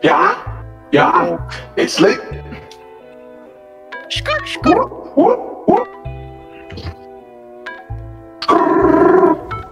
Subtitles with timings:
[0.00, 0.36] Ja?
[0.90, 1.38] Ja?
[1.76, 2.20] It's lit.
[4.08, 4.88] Škur, škur.
[5.16, 5.88] Whoop, whoop.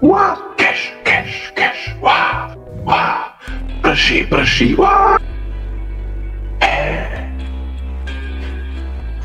[0.02, 1.94] Wah, cash, cash, cash.
[2.02, 2.52] Wah,
[2.84, 3.38] wah.
[3.82, 4.74] Prší, prší.
[4.74, 5.18] Wah.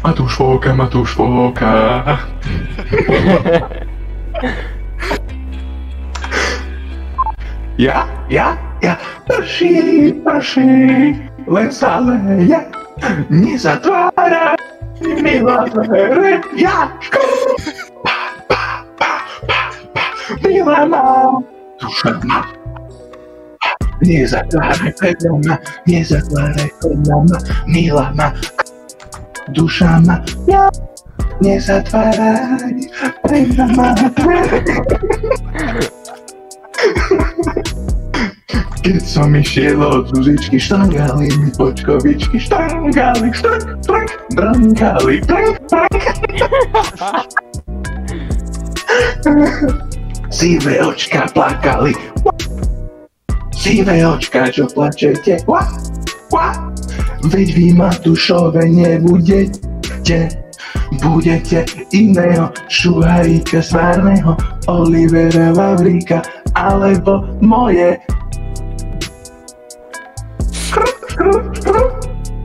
[0.01, 1.73] Matúš Fóka, Matúš Fóka.
[7.77, 8.97] Ja, ja, ja,
[9.29, 10.69] prší, prší,
[11.47, 12.59] len sa leje,
[13.29, 14.57] nezatvára,
[15.21, 17.21] milá dvere, ja, škú,
[18.01, 18.17] pa,
[18.49, 18.63] pa,
[18.97, 19.13] pa,
[19.45, 19.61] pa,
[19.93, 20.05] pa,
[20.41, 21.05] milá má,
[21.77, 22.41] duša má.
[24.01, 25.55] Nezatváraj pred mňa,
[25.85, 27.37] nezatváraj pred mňa,
[27.69, 28.33] milá má,
[29.53, 30.17] duša má,
[30.49, 30.65] ja,
[38.81, 46.01] Keď som išiel od Zuzičky, štangali mi počkovičky, štangali, štank, štank, brankali, štank, štank.
[50.33, 51.93] Sivé očka plakali,
[53.53, 55.69] sivé očka, čo plačete, Wah,
[56.33, 56.57] wah.
[57.29, 60.25] veď vy Matušove nebudete,
[61.05, 64.33] budete iného šuharíka svárneho,
[64.65, 66.25] Olivera Vavríka,
[66.57, 68.01] alebo moje.
[71.21, 71.70] Круто!